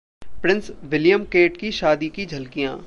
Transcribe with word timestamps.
Prince 0.41 0.71
William Kate 0.83 1.57
की 1.57 1.71
शादी 1.71 2.09
की 2.09 2.25
झलकियां 2.25 2.77